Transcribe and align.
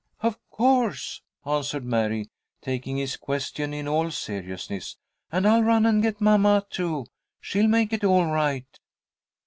"Of 0.21 0.39
course," 0.49 1.21
answered 1.45 1.85
Mary, 1.85 2.27
taking 2.63 2.97
his 2.97 3.17
question 3.17 3.71
in 3.71 3.87
all 3.87 4.09
seriousness. 4.09 4.97
"And 5.31 5.47
I'll 5.47 5.61
run 5.61 5.85
and 5.85 6.01
get 6.01 6.19
mamma, 6.19 6.65
too. 6.71 7.05
She'll 7.39 7.67
make 7.67 7.93
it 7.93 8.03
all 8.03 8.25
right." 8.25 8.79